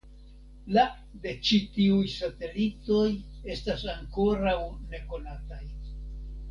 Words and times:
La 0.77 0.85
de 1.25 1.33
ĉi 1.49 1.59
tiuj 1.75 2.07
satelitoj 2.15 3.05
estas 3.57 3.85
ankoraŭ 3.97 4.59
nekonataj. 4.95 5.65